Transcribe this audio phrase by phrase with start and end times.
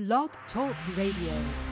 [0.00, 1.69] Blog Talk Radio.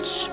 [0.00, 0.27] much.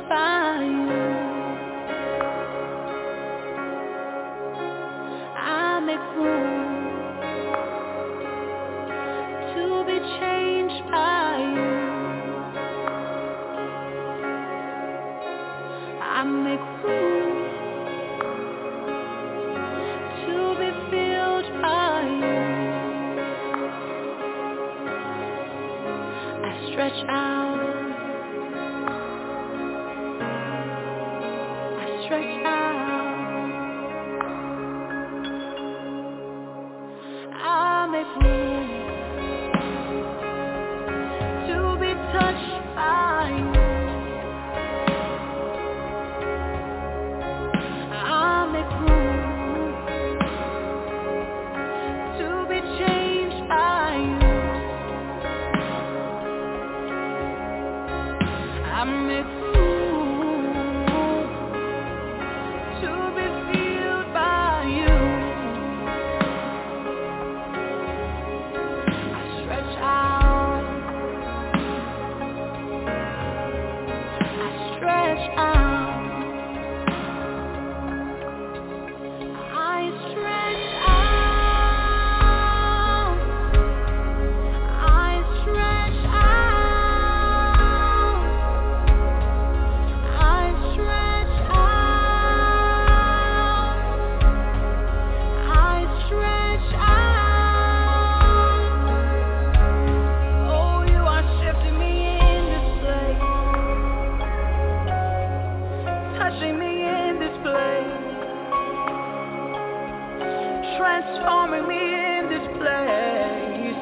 [110.77, 113.75] transforming me in this place.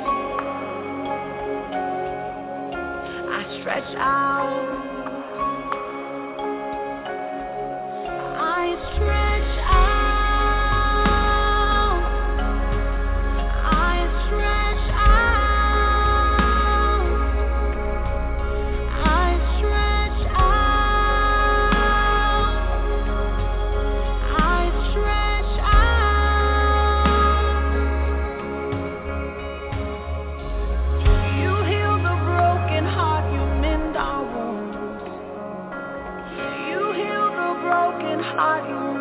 [3.30, 4.73] I stretch out.
[38.36, 38.93] heart.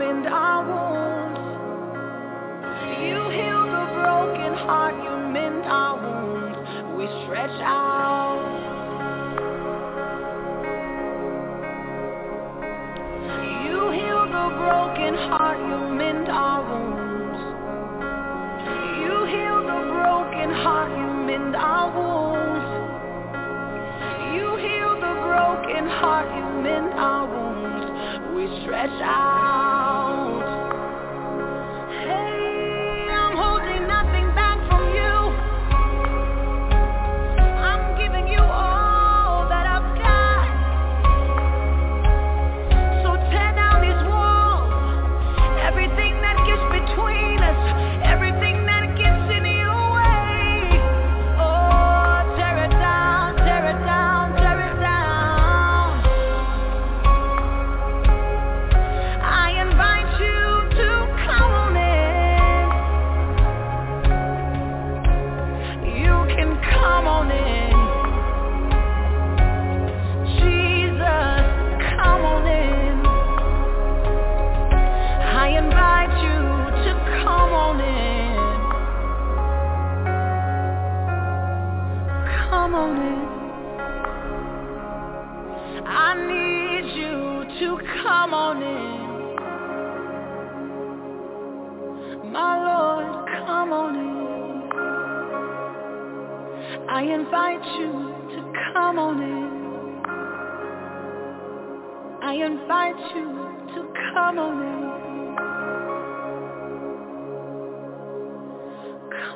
[102.93, 103.27] Invite you
[103.75, 103.81] to
[104.13, 104.83] come on in.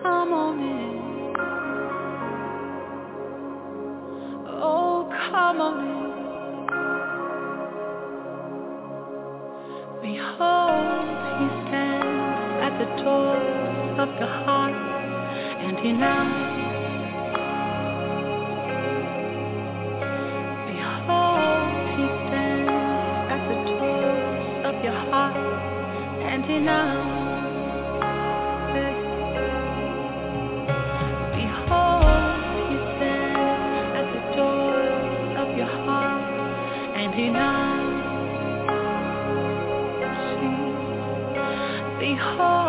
[0.03, 1.35] Come on in.
[4.49, 5.97] Oh, come on in.
[10.03, 13.37] Behold, he stands at the door
[14.03, 14.75] of the heart,
[15.63, 16.46] and he knocks.
[42.17, 42.66] heart.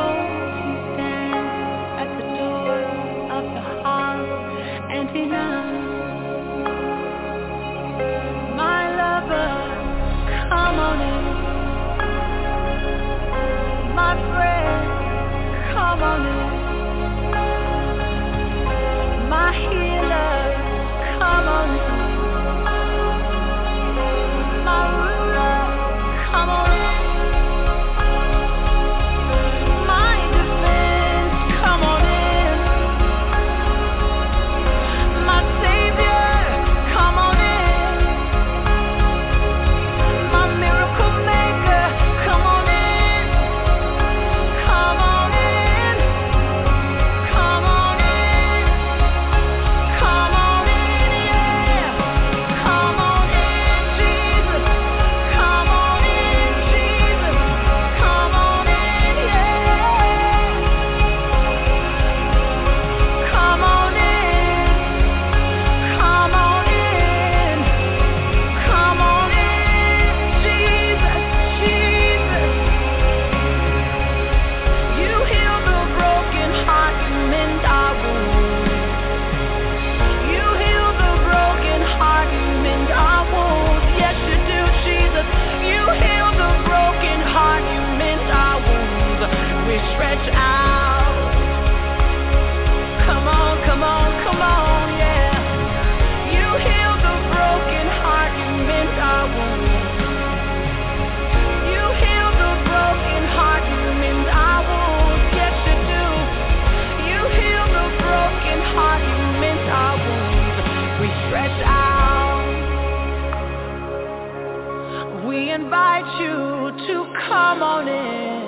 [115.77, 118.41] invite you to come on in.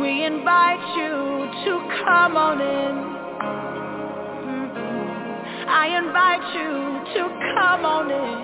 [0.00, 1.72] We invite you to
[2.04, 2.94] come on in.
[4.46, 5.68] Mm-hmm.
[5.68, 6.70] I invite you
[7.14, 7.22] to
[7.52, 8.38] come on in,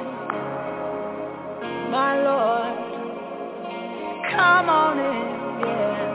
[1.92, 2.76] my Lord.
[4.34, 5.26] Come on in,
[5.68, 6.13] yeah.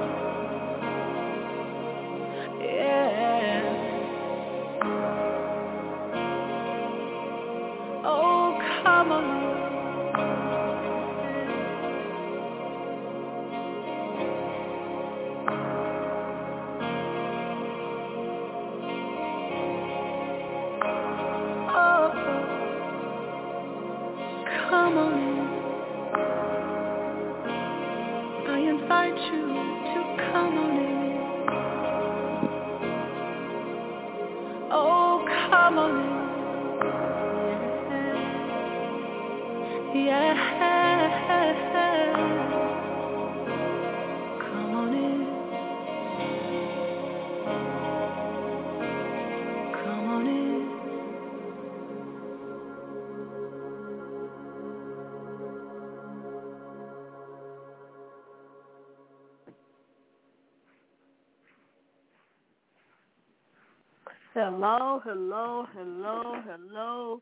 [64.42, 67.22] Hello, hello, hello, hello.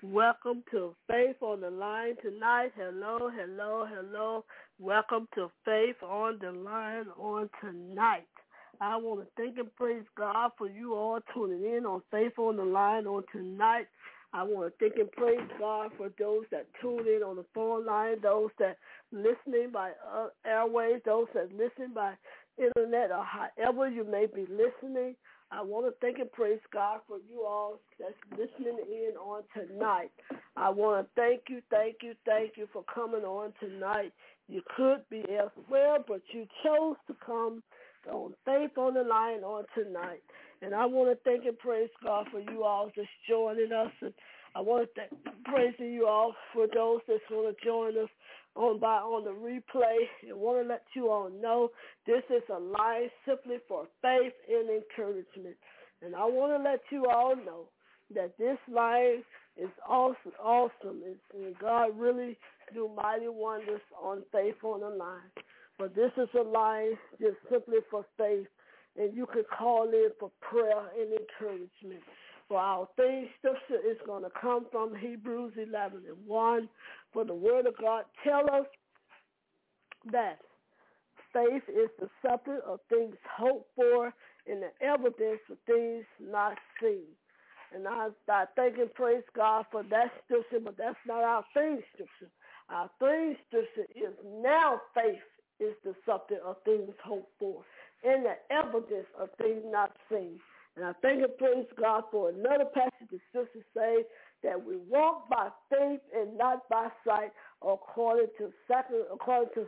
[0.00, 2.70] Welcome to Faith on the Line tonight.
[2.76, 4.44] Hello, hello, hello.
[4.78, 8.28] Welcome to Faith on the Line on tonight.
[8.80, 12.56] I want to thank and praise God for you all tuning in on Faith on
[12.56, 13.88] the Line on tonight.
[14.32, 17.84] I want to thank and praise God for those that tune in on the phone
[17.84, 18.78] line, those that
[19.10, 22.14] listening by uh, airways, those that listen by
[22.56, 25.16] internet or however you may be listening.
[25.52, 30.10] I want to thank and praise God for you all that's listening in on tonight.
[30.56, 34.12] I want to thank you, thank you, thank you for coming on tonight.
[34.48, 37.62] You could be elsewhere, but you chose to come
[38.10, 40.22] on Faith on the Line on tonight.
[40.62, 43.92] And I want to thank and praise God for you all just joining us.
[44.00, 44.14] And
[44.56, 48.10] I want to thank, praising you all for those that's going to join us
[48.54, 49.96] on by on the replay
[50.28, 51.70] and want to let you all know
[52.06, 55.56] this is a line simply for faith and encouragement.
[56.02, 57.68] And I want to let you all know
[58.14, 59.22] that this line
[59.56, 60.32] is awesome.
[60.42, 61.00] Awesome.
[61.04, 62.38] It's, and God really
[62.74, 65.30] do mighty wonders on faith on the line.
[65.78, 68.46] But this is a line just simply for faith,
[68.96, 72.02] and you can call in for prayer and encouragement.
[72.52, 76.68] For our theme scripture is going to come from Hebrews 11 and 1.
[77.14, 78.66] For the word of God tell us
[80.12, 80.36] that
[81.32, 84.12] faith is the substance of things hoped for
[84.46, 87.06] and the evidence of things not seen.
[87.74, 91.80] And I, I thank and praise God for that scripture, but that's not our theme
[91.94, 92.30] scripture.
[92.68, 95.24] Our theme scripture is now faith
[95.58, 97.64] is the substance of things hoped for
[98.04, 100.38] and the evidence of things not seen.
[100.76, 104.04] And I thank and praise God for another passage the scripture say
[104.42, 109.66] that we walk by faith and not by sight according to second according to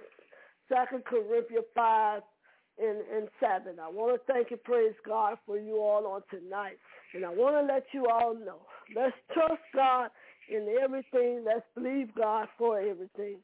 [0.69, 2.23] second Corinthians five
[2.79, 3.79] and, and seven.
[3.81, 6.79] I want to thank and praise God for you all on tonight.
[7.13, 8.63] And I want to let you all know.
[8.97, 10.11] Let's trust God
[10.49, 11.45] in everything.
[11.45, 13.37] Let's believe God for everything.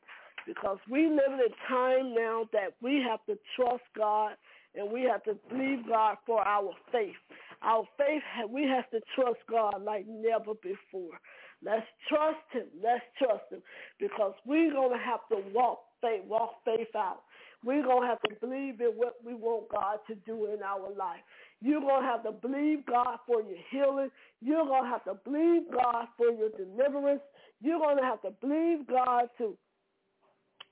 [0.47, 4.33] Because we live in a time now that we have to trust God
[4.75, 7.15] and we have to believe God for our faith.
[7.63, 11.19] Our faith, we have to trust God like never before.
[11.63, 12.67] Let's trust him.
[12.83, 13.63] Let's trust him
[13.99, 17.23] because we're going to have to walk faith, walk faith out.
[17.63, 20.91] We're going to have to believe in what we want God to do in our
[20.97, 21.21] life.
[21.61, 24.11] You're going to have to believe God for your healing.
[24.41, 27.21] You're going to have to believe God for your deliverance.
[27.61, 29.57] You're going to have to believe God to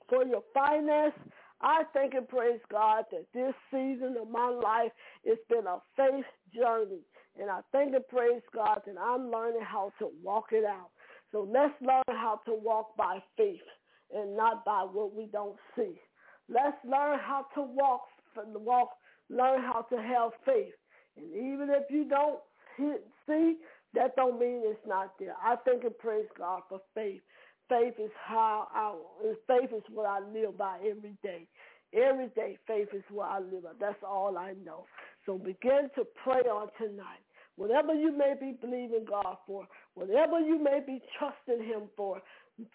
[0.08, 1.12] for your finance.
[1.60, 4.92] I thank and praise God that this season of my life
[5.24, 6.24] it's been a faith
[6.54, 7.00] journey.
[7.40, 10.90] And I thank and praise God that I'm learning how to walk it out.
[11.32, 13.60] So let's learn how to walk by faith
[14.14, 16.00] and not by what we don't see.
[16.48, 18.02] Let's learn how to walk,
[18.36, 18.90] walk,
[19.28, 20.74] learn how to have faith.
[21.16, 22.40] And even if you don't
[23.26, 23.56] see,
[23.94, 25.34] that don't mean it's not there.
[25.42, 27.20] I thank and praise God for faith.
[27.68, 28.94] Faith is how I,
[29.46, 31.46] faith is what I live by every day.
[31.94, 33.64] Every day, faith is where I live.
[33.80, 34.84] That's all I know.
[35.24, 37.24] So begin to pray on tonight.
[37.56, 42.22] Whatever you may be believing God for, whatever you may be trusting him for,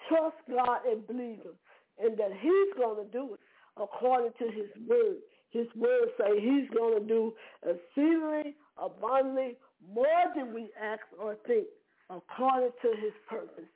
[0.10, 1.58] trust God and believe him.
[2.00, 3.39] And that he's going to do it
[3.77, 5.17] according to his word.
[5.51, 9.55] His word say he's going to do exceedingly abundantly
[9.93, 11.67] more than we ask or think
[12.10, 13.70] according to his purpose.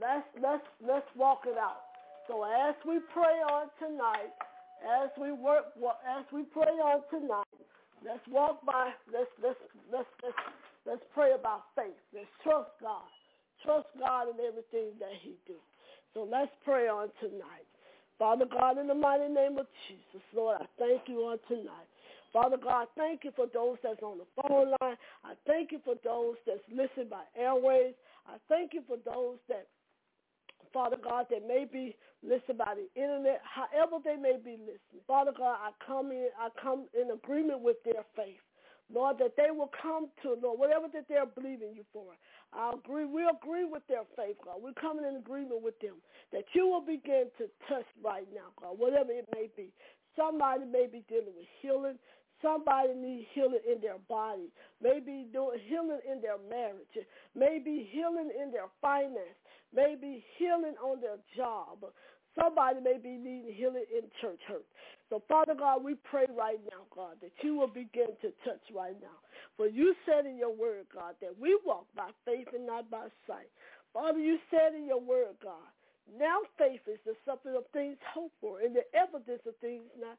[0.00, 1.85] Let's let's let's walk it out.
[2.28, 4.34] So as we pray on tonight,
[4.82, 5.66] as we work,
[6.06, 7.46] as we pray on tonight,
[8.04, 8.90] let's walk by.
[9.12, 9.58] Let's let's
[9.92, 10.36] let's let's
[10.86, 11.98] let's pray about faith.
[12.12, 13.06] Let's trust God.
[13.64, 15.54] Trust God in everything that He do.
[16.14, 17.66] So let's pray on tonight.
[18.18, 21.86] Father God, in the mighty name of Jesus, Lord, I thank you on tonight.
[22.32, 24.96] Father God, thank you for those that's on the phone line.
[25.24, 27.94] I thank you for those that's listening by airways.
[28.26, 29.66] I thank you for those that
[30.76, 35.00] Father God, that may be listening by the internet, however they may be listening.
[35.08, 38.44] Father God, I come in, I come in agreement with their faith.
[38.92, 42.12] Lord, that they will come to, Lord, whatever that they're believing you for.
[42.52, 44.60] I agree, we agree with their faith, God.
[44.60, 45.96] We're coming in agreement with them.
[46.30, 49.72] That you will begin to touch right now, God, whatever it may be.
[50.14, 51.96] Somebody may be dealing with healing.
[52.42, 54.52] Somebody needs healing in their body,
[54.82, 56.92] maybe doing healing in their marriage,
[57.34, 59.40] maybe healing in their finance,
[59.74, 61.84] maybe healing on their job.
[62.38, 64.66] Somebody may be needing healing in church hurt.
[65.08, 68.96] So, Father God, we pray right now, God, that you will begin to touch right
[69.00, 69.16] now.
[69.56, 73.08] For you said in your word, God, that we walk by faith and not by
[73.26, 73.48] sight.
[73.94, 75.64] Father, you said in your word, God,
[76.18, 80.18] now faith is the substance of things hoped for and the evidence of things not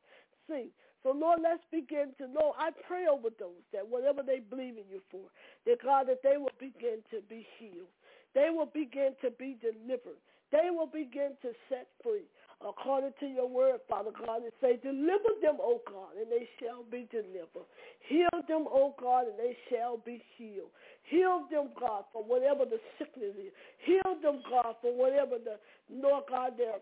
[0.49, 0.71] seen.
[1.03, 2.53] So, Lord, let's begin to, know.
[2.57, 5.29] I pray over those that whatever they believe in you for,
[5.65, 7.93] that God, that they will begin to be healed.
[8.37, 10.21] They will begin to be delivered.
[10.51, 12.29] They will begin to set free
[12.61, 16.83] according to your word, Father God, and say, deliver them, O God, and they shall
[16.83, 17.65] be delivered.
[18.07, 20.69] Heal them, O God, and they shall be healed.
[21.09, 23.51] Heal them, God, for whatever the sickness is.
[23.83, 25.57] Heal them, God, for whatever the,
[25.89, 26.77] Lord God, their,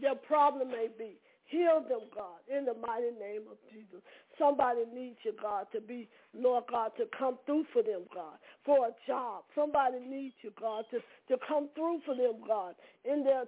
[0.00, 1.16] their problem may be.
[1.50, 3.98] Heal them, God, in the mighty name of Jesus.
[4.38, 8.86] Somebody needs you, God, to be, Lord God, to come through for them, God, for
[8.86, 9.42] a job.
[9.54, 12.74] Somebody needs you, God, to, to come through for them, God.
[13.04, 13.44] In their,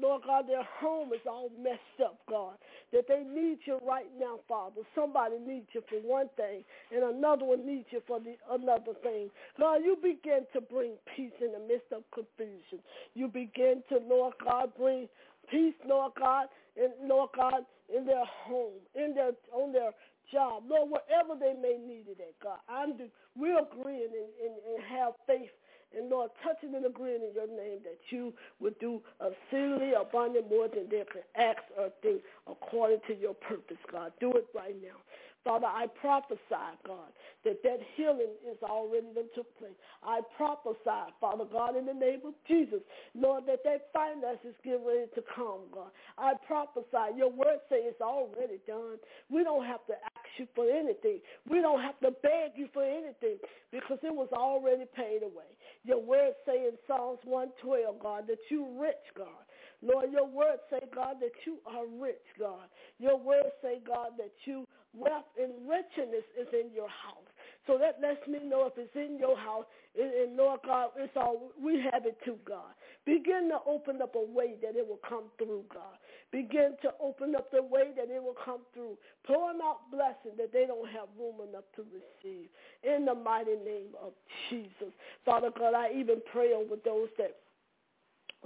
[0.00, 2.56] Lord God, their home is all messed up, God,
[2.92, 4.80] that they need you right now, Father.
[4.94, 9.30] Somebody needs you for one thing, and another one needs you for the another thing.
[9.60, 12.80] God, you begin to bring peace in the midst of confusion.
[13.14, 15.08] You begin to, Lord God, bring
[15.50, 16.46] peace, Lord God,
[16.76, 19.92] and Lord God, in their home, in their on their
[20.32, 22.58] job, Lord, wherever they may need it at, God.
[22.68, 25.50] I'm just, we're agreeing and, and, and have faith
[25.96, 30.68] and Lord, touching and agreeing in your name that you would do exceedingly abundant more
[30.68, 34.12] than they can ask or think according to your purpose, God.
[34.20, 34.96] Do it right now.
[35.44, 37.10] Father, I prophesy, God,
[37.44, 39.74] that that healing is already done took place.
[40.02, 42.80] I prophesy, Father God, in the name of Jesus,
[43.14, 45.90] Lord, that that finances get ready to come, God.
[46.18, 47.16] I prophesy.
[47.16, 48.98] Your word says it's already done.
[49.30, 51.20] We don't have to ask you for anything.
[51.48, 53.38] We don't have to beg you for anything
[53.72, 55.50] because it was already paid away.
[55.84, 59.44] Your word say in Psalms 112, God, that you rich, God.
[59.82, 62.70] Lord, your word say, God, that you are rich, God.
[63.02, 67.26] Your word say, God, that you wealth and richness is in your house.
[67.66, 69.64] So that lets me know if it's in your house,
[69.98, 72.74] and, Lord God, it's all we have it too, God.
[73.04, 75.98] Begin to open up a way that it will come through, God.
[76.30, 78.96] Begin to open up the way that it will come through.
[79.26, 82.46] Pour them out blessing that they don't have room enough to receive.
[82.84, 84.12] In the mighty name of
[84.48, 84.94] Jesus.
[85.24, 87.36] Father God, I even pray over those that,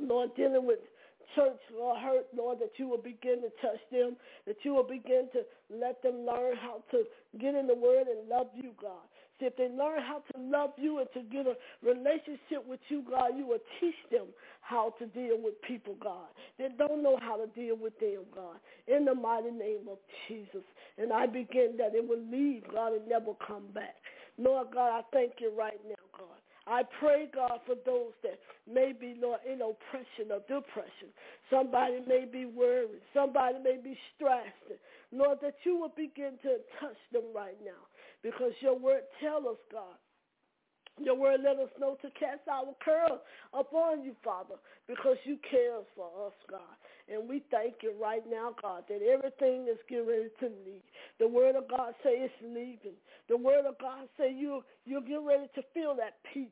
[0.00, 0.80] Lord, dealing with
[1.34, 4.16] church, Lord, hurt, Lord, that you will begin to touch them,
[4.46, 7.04] that you will begin to let them learn how to
[7.38, 9.02] get in the word and love you, God.
[9.38, 13.04] See, if they learn how to love you and to get a relationship with you,
[13.08, 14.26] God, you will teach them
[14.62, 16.28] how to deal with people, God.
[16.58, 18.56] They don't know how to deal with them, God.
[18.88, 20.64] In the mighty name of Jesus.
[20.96, 23.96] And I begin that it will leave, God, and never come back.
[24.38, 26.40] Lord God, I thank you right now, God.
[26.66, 31.14] I pray, God, for those that may be, Lord, in oppression or depression.
[31.48, 33.00] Somebody may be worried.
[33.14, 34.80] Somebody may be stressed.
[35.12, 37.86] Lord, that you will begin to touch them right now
[38.22, 39.94] because your word tell us, God,
[40.98, 43.18] your word let us know to cast our care
[43.52, 44.56] upon you, Father,
[44.88, 46.60] because you care for us, God.
[47.12, 50.82] And we thank you right now, God, that everything is getting ready to leave.
[51.18, 52.98] The word of God say it's leaving.
[53.28, 56.48] The word of God say you you get ready to feel that peace.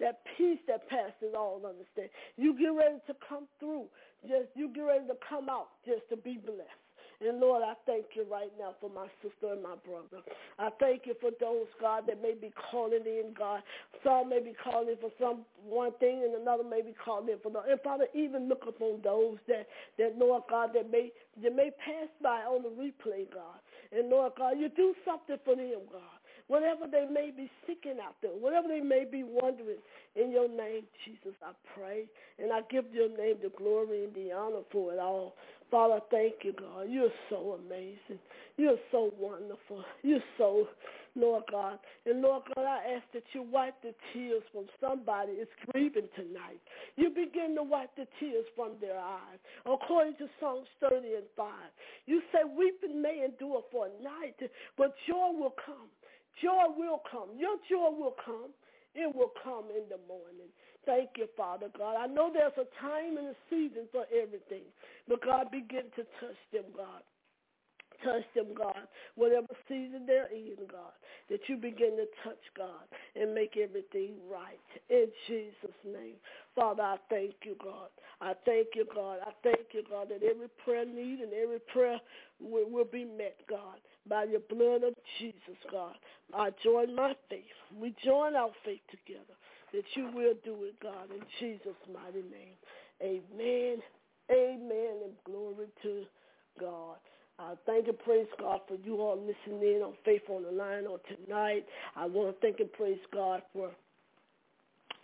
[0.00, 2.10] That peace that passes all understanding.
[2.36, 3.84] You get ready to come through.
[4.22, 6.79] Just you get ready to come out just to be blessed.
[7.20, 10.24] And Lord, I thank you right now for my sister and my brother.
[10.58, 13.62] I thank you for those, God, that may be calling in, God.
[14.02, 17.52] Some may be calling for some one thing and another may be calling in for
[17.52, 21.70] the and Father, even look upon those that, that Lord God, that may that may
[21.84, 23.60] pass by on the replay, God.
[23.92, 26.19] And Lord God, you do something for them, God
[26.50, 29.78] whatever they may be seeking out there, whatever they may be wondering.
[30.16, 32.06] In your name, Jesus, I pray.
[32.42, 35.36] And I give your name the glory and the honor for it all.
[35.70, 36.88] Father, thank you, God.
[36.88, 38.18] You're so amazing.
[38.56, 39.84] You're so wonderful.
[40.02, 40.66] You're so,
[41.14, 41.78] Lord God.
[42.04, 46.58] And Lord God, I ask that you wipe the tears from somebody is grieving tonight.
[46.96, 49.38] You begin to wipe the tears from their eyes.
[49.64, 51.46] According to Psalms 30 and 5,
[52.06, 55.86] you say weeping may endure for a night, but joy will come.
[56.42, 57.30] Joy will come.
[57.36, 58.50] Your joy will come.
[58.94, 60.50] It will come in the morning.
[60.84, 61.96] Thank you, Father God.
[61.96, 64.64] I know there's a time and a season for everything,
[65.06, 67.02] but God, begin to touch them, God.
[68.04, 70.92] Touch them, God, whatever season they're in, God,
[71.28, 74.58] that you begin to touch, God, and make everything right.
[74.88, 76.16] In Jesus' name.
[76.54, 77.88] Father, I thank you, God.
[78.20, 79.18] I thank you, God.
[79.26, 82.00] I thank you, God, that every prayer need and every prayer
[82.40, 85.94] will, will be met, God, by your blood of Jesus, God.
[86.34, 87.44] I join my faith.
[87.78, 89.34] We join our faith together
[89.72, 92.56] that you will do it, God, in Jesus' mighty name.
[93.02, 93.78] Amen.
[94.30, 94.94] Amen.
[95.04, 96.04] And glory to
[96.58, 96.96] God.
[97.38, 100.84] I thank and praise God for you all listening in on Faith on the Line
[100.84, 101.64] on tonight.
[101.96, 103.70] I want to thank and praise God for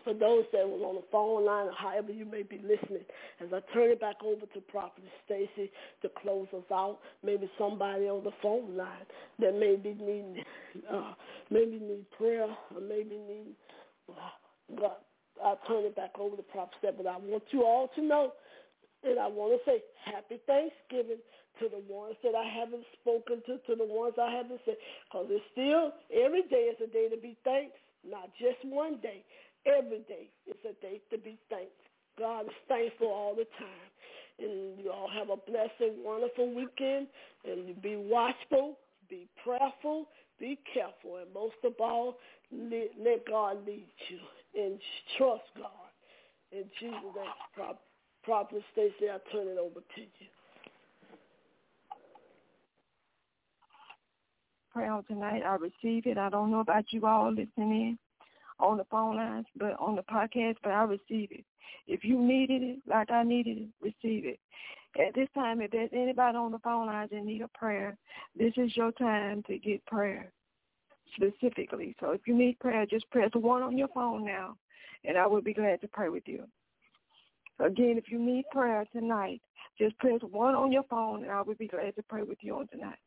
[0.05, 3.03] for those that were on the phone line or however you may be listening.
[3.41, 8.05] As I turn it back over to Prophet Stacy to close us out, maybe somebody
[8.05, 9.07] on the phone line
[9.41, 10.45] that maybe need
[10.93, 11.15] uh,
[11.51, 13.57] maybe need prayer or maybe need
[14.11, 14.93] uh, God.
[15.43, 18.33] I turn it back over to Prophet Stacy, but I want you all to know,
[19.03, 21.19] and I want to say Happy Thanksgiving
[21.61, 24.77] to the ones that I haven't spoken to, to the ones I haven't said.
[25.09, 27.77] Because it's still, every day is a day to be thanked,
[28.09, 29.25] not just one day.
[29.66, 31.75] Every day is a day to be thanked.
[32.19, 33.90] God is thankful all the time.
[34.38, 37.09] And you all have a blessed, wonderful weekend.
[37.45, 40.07] And be watchful, be prayerful,
[40.38, 42.19] be careful, and most of all,
[42.53, 44.19] let, let God lead you
[44.62, 44.79] and
[45.16, 45.90] trust God.
[46.53, 47.75] In Jesus' name,
[48.23, 50.36] Prophet Stacy, I turn it over to you.
[54.77, 55.41] Pray on tonight.
[55.43, 56.19] I receive it.
[56.19, 57.97] I don't know about you all listening
[58.61, 61.47] on the phone lines, but on the podcast, but I receive it.
[61.87, 64.39] If you needed it like I needed it, receive it.
[65.01, 67.97] At this time, if there's anybody on the phone lines that need a prayer,
[68.39, 70.31] this is your time to get prayer
[71.15, 71.97] specifically.
[71.99, 74.59] So if you need prayer, just press one on your phone now,
[75.07, 76.45] and I will be glad to pray with you.
[77.61, 79.41] Again, if you need prayer tonight,
[79.79, 82.57] just press one on your phone, and I will be glad to pray with you
[82.57, 82.99] on tonight.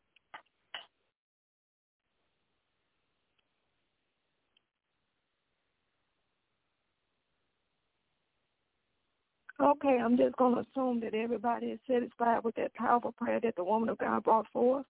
[9.60, 13.56] Okay, I'm just going to assume that everybody is satisfied with that powerful prayer that
[13.56, 14.86] the woman of God brought forth.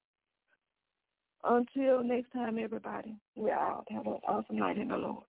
[1.43, 3.87] Until next time, everybody, we're out.
[3.91, 5.25] Have an awesome night in the Lord.